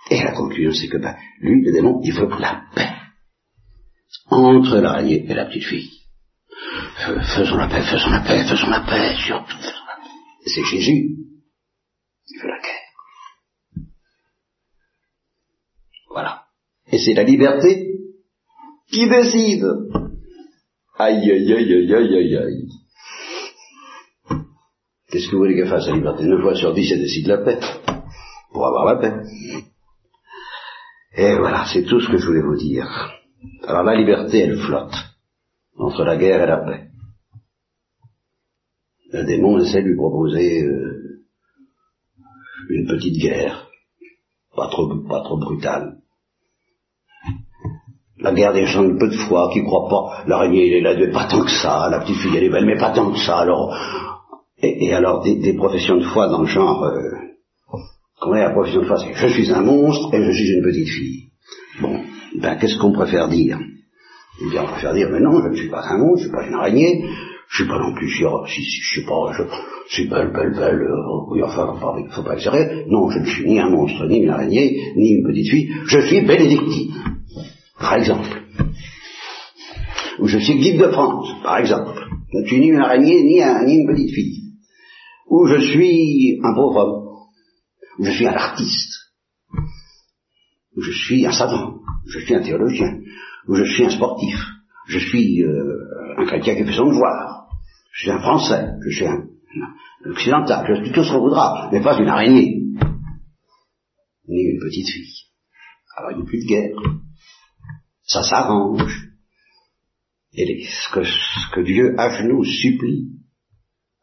et 0.09 0.21
la 0.21 0.33
conclusion 0.33 0.73
c'est 0.73 0.89
que 0.89 0.97
ben, 0.97 1.15
lui, 1.39 1.63
le 1.63 1.71
démon, 1.71 2.01
il 2.03 2.11
veut 2.11 2.27
la 2.39 2.65
paix 2.75 2.89
entre 4.29 4.77
l'araignée 4.77 5.23
et 5.29 5.33
la 5.33 5.45
petite 5.45 5.65
fille. 5.65 6.02
Faisons 6.95 7.57
la 7.57 7.67
paix, 7.67 7.81
faisons 7.81 8.09
la 8.11 8.21
paix, 8.21 8.43
faisons 8.47 8.69
la 8.69 8.81
paix, 8.81 9.15
surtout 9.15 9.57
faisons 9.57 9.85
la 9.87 9.95
paix. 10.03 10.09
C'est 10.45 10.63
Jésus 10.63 11.17
qui 12.25 12.37
veut 12.37 12.47
la 12.47 12.59
guerre. 12.59 13.87
Voilà. 16.09 16.43
Et 16.91 16.99
c'est 16.99 17.13
la 17.13 17.23
liberté 17.23 17.89
qui 18.89 19.09
décide. 19.09 19.65
Aïe, 20.99 21.31
aïe, 21.31 21.53
aïe, 21.53 21.73
aïe, 21.73 21.95
aïe, 21.95 22.15
aïe, 22.15 22.37
aïe. 22.37 22.69
Qu'est-ce 25.09 25.27
que 25.27 25.31
vous 25.31 25.39
voulez 25.39 25.55
qu'elle 25.55 25.69
fasse 25.69 25.87
la 25.87 25.95
liberté? 25.95 26.23
Neuf 26.23 26.41
fois 26.41 26.55
sur 26.55 26.73
dix, 26.73 26.91
elle 26.91 26.99
décide 26.99 27.27
la 27.27 27.39
paix. 27.39 27.59
Pour 28.51 28.67
avoir 28.67 28.85
la 28.85 28.95
paix. 29.01 29.13
Et 31.15 31.35
voilà, 31.35 31.65
c'est 31.71 31.83
tout 31.83 31.99
ce 31.99 32.07
que 32.09 32.17
je 32.17 32.27
voulais 32.27 32.41
vous 32.41 32.55
dire. 32.55 32.87
Alors 33.67 33.83
la 33.83 33.95
liberté, 33.95 34.39
elle 34.39 34.59
flotte 34.59 35.12
entre 35.77 36.03
la 36.03 36.17
guerre 36.17 36.43
et 36.43 36.47
la 36.47 36.57
paix. 36.57 36.87
Le 39.11 39.23
démon 39.25 39.59
essaie 39.59 39.83
de 39.83 39.87
lui 39.89 39.95
proposer 39.95 40.63
euh, 40.63 41.23
une 42.69 42.87
petite 42.87 43.21
guerre, 43.21 43.67
pas 44.55 44.67
trop, 44.69 44.87
pas 45.07 45.21
trop 45.21 45.37
brutale. 45.37 45.97
La 48.17 48.33
guerre 48.33 48.53
des 48.53 48.65
gens 48.65 48.83
de 48.83 48.97
peu 48.97 49.09
de 49.09 49.17
foi, 49.17 49.49
qui 49.53 49.63
croient 49.63 49.89
pas, 49.89 50.23
l'araignée 50.27 50.67
elle 50.67 50.77
est 50.77 50.81
là, 50.81 50.95
mais 50.95 51.11
pas 51.11 51.27
tant 51.27 51.43
que 51.43 51.51
ça, 51.51 51.89
la 51.91 51.99
petite 51.99 52.17
fille 52.17 52.37
elle 52.37 52.45
est 52.45 52.49
belle, 52.49 52.65
mais 52.65 52.77
pas 52.77 52.93
tant 52.93 53.11
que 53.11 53.19
ça, 53.19 53.39
alors, 53.39 53.75
et, 54.59 54.93
alors 54.93 55.23
des, 55.23 55.53
professions 55.55 55.97
de 55.97 56.05
foi 56.05 56.29
dans 56.29 56.41
le 56.41 56.47
genre, 56.47 56.83
euh, 56.83 57.01
comment 58.19 58.35
est 58.35 58.43
la 58.43 58.53
profession 58.53 58.81
de 58.81 58.87
foi, 58.87 58.97
c'est 58.97 59.13
je 59.13 59.27
suis 59.27 59.51
un 59.51 59.61
monstre 59.61 60.13
et 60.13 60.23
je 60.23 60.31
suis 60.31 60.53
une 60.53 60.63
petite 60.63 60.87
fille. 60.87 61.23
Bon, 61.81 61.99
ben 62.39 62.55
qu'est-ce 62.55 62.77
qu'on 62.77 62.93
préfère 62.93 63.27
dire? 63.27 63.59
Eh 64.41 64.49
bien, 64.49 64.63
on 64.63 64.67
préfère 64.67 64.93
dire, 64.93 65.09
mais 65.11 65.19
non, 65.19 65.41
je 65.43 65.49
ne 65.49 65.55
suis 65.55 65.69
pas 65.69 65.83
un 65.87 65.97
monstre, 65.97 66.23
je 66.23 66.23
ne 66.23 66.29
suis 66.29 66.31
pas 66.31 66.47
une 66.47 66.53
araignée, 66.55 67.05
je 67.49 67.55
suis 67.55 67.67
pas 67.67 67.79
non 67.79 67.93
plus 67.93 68.07
je 68.07 68.25
sais 68.95 69.05
pas, 69.05 69.31
je, 69.37 69.43
suis 69.93 70.07
belle, 70.07 70.31
belle, 70.33 70.53
belle, 70.53 70.81
euh, 70.81 71.29
oui, 71.29 71.43
enfin, 71.43 71.75
faut 71.79 72.09
faut 72.09 72.23
pas 72.23 72.33
exagérer. 72.33 72.85
Non, 72.87 73.09
je 73.11 73.19
ne 73.19 73.25
suis 73.25 73.45
ni 73.45 73.59
un 73.59 73.69
monstre, 73.69 74.05
ni 74.07 74.23
une 74.23 74.29
araignée, 74.29 74.93
ni 74.95 75.11
une 75.11 75.23
petite 75.23 75.49
fille, 75.49 75.69
je 75.85 75.99
suis 75.99 76.21
bénédictine, 76.21 76.93
par 77.79 77.95
exemple. 77.95 78.41
Ou 80.19 80.27
je 80.27 80.39
suis 80.39 80.57
guide 80.57 80.79
de 80.79 80.91
France, 80.91 81.29
par 81.43 81.57
exemple. 81.57 81.99
Je 82.33 82.39
ne 82.39 82.45
suis 82.47 82.59
ni 82.59 82.67
une 82.69 82.79
araignée, 82.79 83.21
ni, 83.23 83.41
ni 83.65 83.81
une 83.81 83.87
petite 83.87 84.13
fille. 84.13 84.43
Ou 85.29 85.45
je 85.47 85.59
suis 85.59 86.39
un 86.43 86.53
pauvre 86.53 86.77
homme. 86.77 87.03
Ou 87.99 88.05
je 88.05 88.11
suis 88.11 88.27
un 88.27 88.33
artiste. 88.33 88.93
Ou 90.75 90.81
je 90.81 90.91
suis 90.91 91.25
un 91.25 91.31
savant. 91.31 91.75
Je 92.07 92.19
suis 92.19 92.35
un 92.35 92.41
théologien. 92.41 92.99
Je 93.49 93.63
suis 93.63 93.85
un 93.85 93.89
sportif. 93.89 94.35
Je 94.87 94.99
suis 94.99 95.43
euh, 95.43 96.17
un 96.17 96.25
chrétien 96.25 96.55
qui 96.55 96.65
fait 96.65 96.73
son 96.73 96.87
devoir 96.87 97.43
je 97.93 98.01
suis 98.01 98.11
un 98.11 98.19
Français, 98.19 98.73
je 98.83 98.89
suis 98.89 99.05
un, 99.05 99.27
occidental, 100.05 100.65
je 100.67 100.83
suis 100.83 100.91
tout 100.91 101.03
ce 101.03 101.11
qu'on 101.11 101.21
voudra, 101.21 101.69
mais 101.71 101.81
pas 101.81 101.97
une 101.97 102.09
araignée, 102.09 102.63
ni 104.27 104.41
une 104.41 104.59
petite 104.59 104.89
fille. 104.89 105.27
Alors 105.95 106.11
il 106.11 106.17
n'y 106.17 106.23
a 106.23 106.25
plus 106.25 106.43
de 106.43 106.47
guerre. 106.47 106.75
Ça 108.01 108.23
s'arrange. 108.23 109.09
Et 110.33 110.65
ce 110.65 110.91
que, 110.91 111.03
ce 111.03 111.51
que 111.53 111.61
Dieu 111.61 111.93
à 111.99 112.09
genoux 112.09 112.43
supplie 112.43 113.11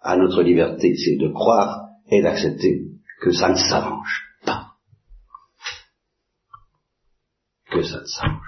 à 0.00 0.16
notre 0.16 0.42
liberté, 0.42 0.94
c'est 0.94 1.16
de 1.16 1.28
croire 1.28 1.88
et 2.08 2.22
d'accepter 2.22 2.84
que 3.20 3.32
ça 3.32 3.48
ne 3.48 3.56
s'arrange 3.56 4.22
pas. 4.46 4.76
Que 7.72 7.82
ça 7.82 8.00
ne 8.00 8.06
s'arrange 8.06 8.39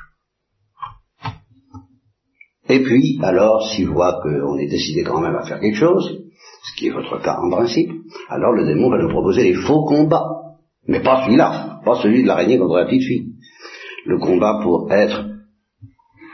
et 2.69 2.81
puis, 2.81 3.19
alors, 3.23 3.66
s'il 3.69 3.88
voit 3.88 4.21
qu'on 4.23 4.57
est 4.59 4.69
décidé 4.69 5.02
quand 5.02 5.21
même 5.21 5.35
à 5.35 5.45
faire 5.45 5.61
quelque 5.61 5.76
chose, 5.76 6.23
ce 6.64 6.78
qui 6.78 6.87
est 6.87 6.92
votre 6.92 7.21
cas 7.21 7.38
en 7.42 7.50
principe, 7.50 7.90
alors 8.28 8.52
le 8.52 8.64
démon 8.64 8.88
va 8.88 9.02
nous 9.02 9.09
proposer 9.09 9.42
les 9.42 9.54
faux 9.54 9.85
combats. 9.85 10.28
Mais 10.87 11.00
pas 11.00 11.25
celui-là, 11.25 11.81
pas 11.85 12.00
celui 12.02 12.23
de 12.23 12.28
l'araignée 12.28 12.59
contre 12.59 12.76
la 12.76 12.87
petite 12.87 13.02
fille. 13.02 13.33
Le 14.07 14.19
combat 14.19 14.61
pour 14.62 14.90
être 14.92 15.26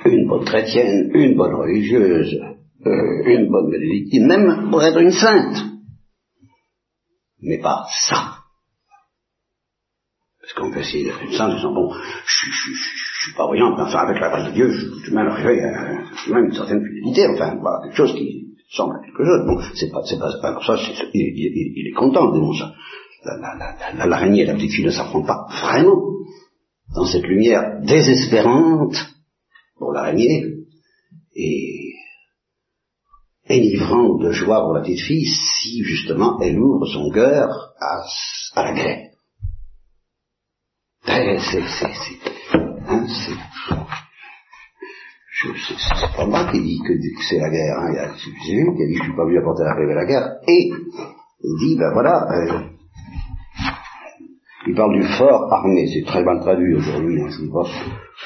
une 0.04 0.28
bonne 0.28 0.44
chrétienne, 0.44 1.10
une 1.14 1.36
bonne 1.36 1.54
religieuse, 1.54 2.38
euh, 2.86 3.22
une 3.24 3.50
bonne 3.50 3.70
bénédictine, 3.70 4.26
même 4.26 4.68
pour 4.70 4.82
être 4.82 4.98
une 4.98 5.12
sainte. 5.12 5.64
Mais 7.40 7.58
pas 7.58 7.86
ça. 8.08 8.37
Parce 10.48 10.60
qu'on 10.60 10.72
peut 10.72 10.80
essayer 10.80 11.04
d'être 11.04 11.22
une 11.22 11.32
sainte 11.32 11.52
en 11.52 11.56
disant, 11.56 11.74
bon, 11.74 11.92
je, 11.92 12.46
je, 12.50 12.72
je, 12.72 13.24
suis 13.24 13.34
pas 13.36 13.46
voyant, 13.46 13.76
mais 13.76 13.82
enfin, 13.82 13.98
avec 13.98 14.18
la 14.18 14.30
grâce 14.30 14.46
de 14.46 14.52
Dieu, 14.52 14.70
je 14.70 15.04
suis 15.04 15.14
même 15.14 15.26
arrivé 15.26 15.62
à 15.62 16.00
même 16.32 16.46
une 16.46 16.54
certaine 16.54 16.82
fidélité, 16.82 17.26
enfin, 17.28 17.54
voilà, 17.60 17.80
quelque 17.84 17.96
chose 17.96 18.14
qui 18.14 18.56
semble 18.70 18.96
à 18.96 19.04
quelque 19.04 19.24
chose. 19.24 19.44
Bon, 19.46 19.60
c'est 19.74 19.90
pas, 19.90 20.00
c'est 20.06 20.18
pas, 20.18 20.30
alors 20.42 20.64
ça, 20.64 20.76
il, 21.12 21.20
il, 21.76 21.88
est 21.88 21.92
content, 21.92 22.32
disons 22.32 22.54
ça. 22.54 22.72
L'araignée 23.26 23.66
la, 23.98 24.06
la, 24.06 24.42
et 24.42 24.46
la 24.46 24.54
petite 24.54 24.72
fille 24.72 24.86
ne 24.86 24.90
s'affrontent 24.90 25.26
pas 25.26 25.46
vraiment 25.60 26.02
dans 26.94 27.04
cette 27.04 27.24
lumière 27.24 27.82
désespérante 27.82 28.96
pour 29.76 29.92
l'araignée 29.92 30.44
et 31.34 31.92
enivrante 33.50 34.22
de 34.22 34.30
joie 34.30 34.62
pour 34.62 34.72
la 34.72 34.80
petite 34.80 35.00
fille 35.00 35.26
si 35.26 35.82
justement 35.82 36.40
elle 36.40 36.58
ouvre 36.58 36.86
son 36.86 37.10
cœur 37.10 37.74
à, 37.80 38.00
à 38.54 38.64
la 38.64 38.72
guerre. 38.72 39.07
Ben, 41.08 41.40
c'est, 41.40 41.62
c'est, 41.62 41.88
c'est, 41.88 42.20
hein, 42.86 43.06
c'est, 43.08 43.32
pas 46.14 46.26
moi 46.26 46.44
qui 46.52 46.60
dis 46.60 46.78
que, 46.86 46.92
c'est 47.22 47.38
la 47.38 47.48
guerre, 47.48 47.78
hein. 47.78 47.88
il 47.90 47.94
y 47.94 47.98
a 47.98 48.12
Jésus 48.12 48.74
qui 48.76 48.82
a 48.82 48.86
dit 48.86 48.94
je 48.94 49.04
suis 49.04 49.16
pas 49.16 49.24
venu 49.24 49.38
apporter 49.38 49.64
la 49.64 49.74
paix 49.74 49.86
la 49.94 50.04
guerre, 50.04 50.36
et 50.46 50.70
il 51.44 51.56
dit 51.60 51.76
ben 51.78 51.94
voilà, 51.94 52.26
euh, 52.30 52.60
il 54.66 54.74
parle 54.74 55.00
du 55.00 55.08
fort 55.16 55.50
armé, 55.50 55.86
c'est 55.86 56.04
très 56.04 56.22
mal 56.22 56.40
traduit 56.40 56.74
aujourd'hui, 56.74 57.22
hein, 57.22 57.30
je 57.30 57.40
ne 57.42 57.52
pense 57.52 57.72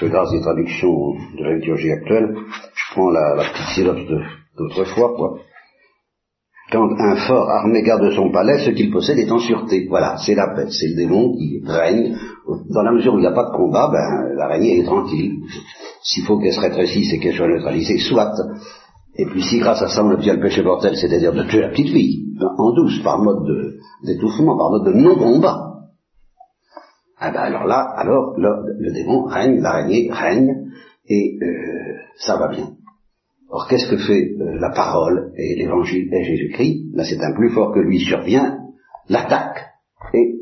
que 0.00 0.06
grâce 0.06 0.32
des 0.32 0.40
traductions 0.40 1.14
de 1.38 1.44
la 1.44 1.54
liturgie 1.54 1.92
actuelle, 1.92 2.34
je 2.74 2.94
prends 2.94 3.10
la, 3.10 3.36
la 3.36 3.44
petite 3.44 3.78
d'autrefois, 4.58 5.14
quoi. 5.14 5.38
Quand 6.73 6.88
un 6.99 7.17
fort 7.17 7.50
armé 7.50 7.83
garde 7.83 8.11
son 8.12 8.33
palais, 8.33 8.64
ce 8.64 8.71
qu'il 8.71 8.91
possède 8.91 9.19
est 9.19 9.31
en 9.31 9.38
sûreté. 9.38 9.87
Voilà, 9.91 10.17
c'est 10.25 10.35
la 10.35 10.55
paix, 10.57 10.69
c'est 10.71 10.88
le 10.88 10.97
démon 10.97 11.35
qui 11.37 11.62
règne. 11.67 12.17
Dans 12.71 12.83
la 12.83 12.93
mesure 12.93 13.12
où 13.12 13.19
il 13.19 13.21
n'y 13.21 13.26
a 13.26 13.33
pas 13.33 13.50
de 13.50 13.57
combat, 13.57 13.91
ben, 13.93 14.35
l'araignée 14.37 14.79
est 14.79 14.85
tranquille. 14.85 15.43
S'il 16.02 16.25
faut 16.25 16.38
qu'elle 16.38 16.55
se 16.55 16.61
rétrécisse 16.61 17.12
et 17.12 17.19
qu'elle 17.19 17.35
soit 17.35 17.49
neutralisée, 17.49 17.99
soit. 17.99 18.33
Et 19.17 19.26
puis 19.26 19.43
si 19.43 19.59
grâce 19.59 19.83
à 19.83 19.88
ça 19.88 20.02
on 20.02 20.11
obtient 20.12 20.35
le 20.35 20.41
péché 20.41 20.62
mortel, 20.62 20.97
c'est-à-dire 20.97 21.35
de 21.35 21.43
tuer 21.43 21.61
la 21.61 21.69
petite 21.69 21.91
fille, 21.91 22.25
en 22.57 22.73
douce, 22.73 23.00
par 23.05 23.19
mode 23.19 23.47
d'étouffement, 24.05 24.57
par 24.57 24.71
mode 24.71 24.87
de 24.87 24.99
non-combat, 24.99 25.73
ah 27.25 27.31
ben 27.31 27.41
alors 27.41 27.67
là, 27.67 27.87
alors 27.97 28.35
le, 28.37 28.93
démon 28.93 29.25
règne, 29.26 29.61
l'araignée 29.61 30.11
règne, 30.11 30.50
et 31.07 31.38
euh, 31.41 31.95
ça 32.17 32.37
va 32.37 32.49
bien. 32.49 32.71
Or, 33.54 33.68
qu'est-ce 33.68 33.90
que 33.90 33.99
fait 33.99 34.32
euh, 34.40 34.59
la 34.59 34.71
parole 34.71 35.32
et 35.37 35.56
l'évangile 35.56 36.09
et 36.11 36.25
Jésus-Christ? 36.25 36.94
Là, 36.94 37.04
c'est 37.04 37.23
un 37.23 37.35
plus 37.35 37.50
fort 37.50 37.75
que 37.75 37.80
lui 37.80 38.00
survient, 38.00 38.61
l'attaque, 39.11 39.66
et 40.14 40.37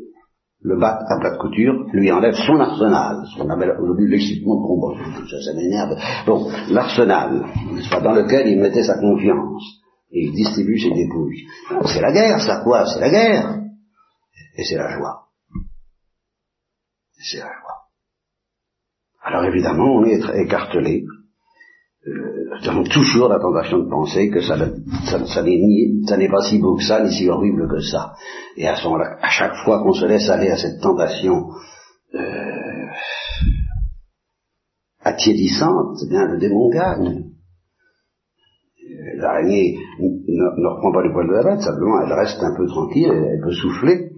le 0.61 0.79
bat 0.79 0.97
à 1.09 1.19
plat 1.19 1.31
de 1.31 1.37
couture, 1.37 1.87
lui 1.91 2.09
enlève 2.09 2.35
son 2.35 2.57
arsenal, 2.57 3.25
ce 3.25 3.37
qu'on 3.41 3.49
appelle 3.49 3.75
aujourd'hui 3.81 4.09
l'excitement 4.09 4.61
de 4.61 4.65
combat, 4.65 5.03
ça, 5.29 5.41
ça 5.41 5.53
m'énerve. 5.53 5.93
Bon, 6.25 6.49
l'arsenal, 6.69 7.47
dans 8.01 8.13
lequel 8.13 8.47
il 8.47 8.61
mettait 8.61 8.83
sa 8.83 8.97
confiance, 8.97 9.81
Et 10.13 10.27
il 10.27 10.31
distribue 10.33 10.79
ses 10.79 10.91
dépouilles. 10.91 11.47
C'est 11.85 12.01
la 12.01 12.11
guerre, 12.11 12.39
ça 12.39 12.61
quoi? 12.63 12.85
C'est 12.85 12.99
la 12.99 13.09
guerre. 13.09 13.59
Et 14.57 14.63
c'est 14.63 14.77
la 14.77 14.89
joie. 14.97 15.27
C'est 17.13 17.39
la 17.39 17.45
joie. 17.45 17.87
Alors 19.23 19.45
évidemment, 19.45 19.95
on 19.95 20.05
est 20.05 20.21
écartelé. 20.43 21.05
Euh, 22.07 22.49
nous 22.61 22.69
avons 22.69 22.83
toujours 22.83 23.29
la 23.29 23.39
tentation 23.39 23.77
de 23.77 23.89
penser 23.89 24.29
que 24.29 24.41
ça, 24.41 24.57
ça, 25.05 25.43
n'est 25.43 26.29
pas 26.29 26.41
si 26.41 26.59
beau 26.59 26.75
que 26.75 26.83
ça, 26.83 27.03
ni 27.03 27.11
si 27.11 27.29
horrible 27.29 27.67
que 27.69 27.79
ça. 27.79 28.13
Et 28.57 28.67
à, 28.67 28.73
à 28.73 29.29
chaque 29.29 29.55
fois 29.63 29.83
qu'on 29.83 29.93
se 29.93 30.05
laisse 30.05 30.27
aller 30.29 30.49
à 30.49 30.57
cette 30.57 30.81
tentation 30.81 31.49
euh, 32.15 32.87
attiédissante, 35.01 35.97
eh 36.03 36.09
bien 36.09 36.25
le 36.25 36.39
démon 36.39 36.69
gagne. 36.69 37.25
L'araignée 39.17 39.77
ne, 39.99 40.67
reprend 40.67 40.91
pas 40.91 41.03
le 41.03 41.11
poil 41.11 41.27
de 41.27 41.33
la 41.33 41.43
bête, 41.43 41.61
simplement 41.61 42.01
elle 42.01 42.13
reste 42.13 42.41
un 42.41 42.55
peu 42.57 42.65
tranquille, 42.65 43.11
elle 43.11 43.41
peut 43.41 43.53
souffler, 43.53 44.10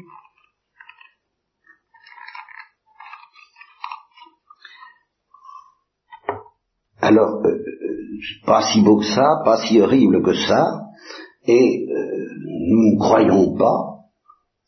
Alors, 7.13 7.45
euh, 7.45 7.49
euh, 7.49 8.43
pas 8.43 8.63
si 8.73 8.81
beau 8.81 8.97
que 8.97 9.05
ça, 9.05 9.41
pas 9.45 9.57
si 9.67 9.79
horrible 9.79 10.23
que 10.23 10.33
ça, 10.33 10.65
et 11.45 11.85
euh, 11.87 12.25
nous 12.69 12.93
ne 12.93 12.99
croyons 12.99 13.55
pas, 13.55 14.07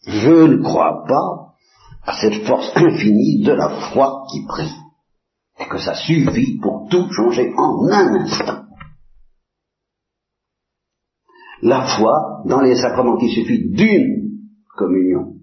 je 0.05 0.45
ne 0.53 0.61
crois 0.61 1.03
pas, 1.07 1.55
à 2.03 2.13
cette 2.21 2.45
force 2.45 2.71
infinie 2.75 3.41
de 3.41 3.51
la 3.51 3.89
foi 3.91 4.25
qui 4.31 4.45
prie, 4.45 4.71
et 5.59 5.67
que 5.67 5.79
ça 5.79 5.95
suffit 5.95 6.59
pour 6.61 6.87
tout 6.87 7.11
changer 7.11 7.51
en 7.57 7.87
un 7.91 8.13
instant. 8.21 8.65
La 11.63 11.97
foi, 11.97 12.43
dans 12.45 12.61
les 12.61 12.75
sacrements, 12.75 13.17
qui 13.17 13.29
suffit 13.29 13.71
d'une 13.71 14.37
communion, 14.77 15.33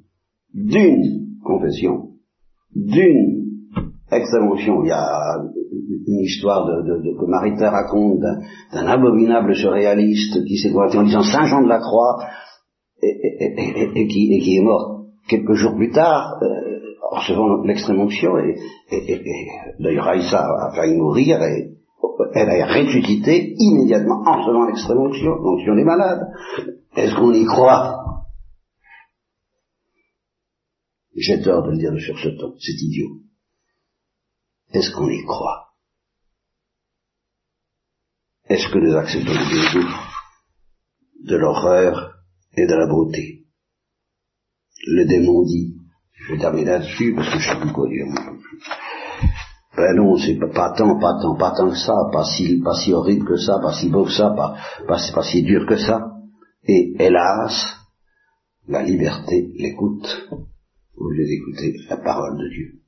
d'une 0.55 1.41
confession, 1.43 2.11
d'une 2.77 3.73
extrême-onction. 4.09 4.85
Il 4.85 4.89
y 4.89 4.93
a 4.93 5.43
une 5.73 6.21
histoire 6.21 6.67
de, 6.67 6.83
de, 6.83 7.19
que 7.19 7.27
Maritain 7.27 7.71
raconte 7.71 8.21
d'un 8.21 8.87
abominable 8.87 9.55
surréaliste 9.55 10.45
qui 10.45 10.59
s'est 10.59 10.73
pointé 10.73 10.99
en 10.99 11.05
disant 11.05 11.23
Saint 11.23 11.47
Jean 11.47 11.63
de 11.63 11.69
la 11.69 11.79
Croix 11.79 12.19
et, 13.03 14.07
qui, 14.09 14.41
qui, 14.41 14.57
est 14.57 14.63
mort 14.63 15.07
quelques 15.29 15.55
jours 15.55 15.75
plus 15.75 15.91
tard 15.91 16.39
euh, 16.43 16.49
en 17.11 17.19
recevant 17.19 17.63
l'extrême-onction 17.63 18.39
et, 18.39 18.57
d'ailleurs 19.81 20.09
Aïssa 20.09 20.41
a 20.41 20.73
failli 20.75 20.97
mourir 20.97 21.43
et 21.43 21.71
elle 22.35 22.49
a 22.49 22.67
ressuscité 22.67 23.55
immédiatement 23.59 24.23
en 24.27 24.41
recevant 24.41 24.67
l'extrême-onction, 24.67 25.31
l'onction 25.37 25.75
des 25.75 25.85
malades. 25.85 26.29
Est-ce 26.97 27.15
qu'on 27.15 27.33
y 27.33 27.45
croit? 27.45 27.99
J'ai 31.17 31.43
tort 31.43 31.65
de 31.65 31.73
le 31.73 31.79
dire 31.79 31.93
sur 31.99 32.19
ce 32.19 32.29
ton, 32.29 32.55
c'est 32.59 32.83
idiot. 32.83 33.23
Est-ce 34.73 34.91
qu'on 34.93 35.09
y 35.09 35.23
croit? 35.25 35.69
Est-ce 38.49 38.69
que 38.69 38.79
nous 38.79 38.97
acceptons 38.97 39.33
le 39.33 41.29
de 41.29 41.37
l'horreur 41.37 42.15
et 42.57 42.67
de 42.67 42.75
la 42.75 42.87
beauté? 42.87 43.45
Le 44.87 45.05
démon 45.05 45.43
dit, 45.45 45.77
je 46.15 46.33
vais 46.33 46.41
terminer 46.41 46.71
là-dessus 46.71 47.15
parce 47.15 47.29
que 47.31 47.39
je 47.39 47.49
sais 47.49 47.61
plus 47.61 47.73
quoi 47.73 47.89
dire. 47.89 48.07
Ben 49.77 49.95
non, 49.97 50.17
c'est 50.17 50.39
pas, 50.39 50.73
tant, 50.73 50.99
pas 50.99 51.19
tant, 51.21 51.37
pas 51.37 51.53
tant 51.57 51.71
que 51.71 51.77
ça, 51.77 51.95
pas 52.13 52.25
si, 52.25 52.61
pas 52.61 52.75
si 52.75 52.93
horrible 52.93 53.27
que 53.27 53.37
ça, 53.37 53.59
pas 53.63 53.73
si 53.73 53.89
beau 53.89 54.05
que 54.05 54.13
ça, 54.13 54.31
pas, 54.37 54.57
pas, 54.87 54.99
pas 55.15 55.23
si 55.23 55.43
dur 55.43 55.67
que 55.67 55.77
ça. 55.77 56.13
Et 56.65 56.95
hélas, 56.99 57.77
la 58.69 58.83
liberté 58.83 59.51
l'écoute 59.55 60.29
au 60.97 61.11
lieu 61.11 61.25
d'écouter 61.25 61.75
la 61.89 61.97
parole 61.97 62.39
de 62.39 62.49
Dieu. 62.49 62.82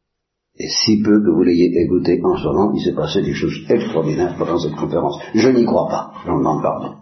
Et 0.57 0.69
si 0.69 1.03
peu 1.03 1.21
que 1.21 1.31
vous 1.31 1.43
l'ayez 1.43 1.73
écouté 1.83 2.21
en 2.23 2.37
ce 2.37 2.45
moment, 2.45 2.73
il 2.75 2.81
s'est 2.81 2.95
passé 2.95 3.23
des 3.23 3.35
choses 3.35 3.67
extraordinaires 3.69 4.37
pendant 4.39 4.59
cette 4.59 4.77
conférence. 4.77 5.19
Je 5.35 5.49
n'y 5.49 5.65
crois 5.65 5.89
pas, 5.89 6.13
je 6.25 6.31
demande 6.31 6.63
pardon. 6.63 6.95